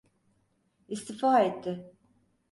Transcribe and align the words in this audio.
İstifa 0.87 1.39
etti. 1.39 1.91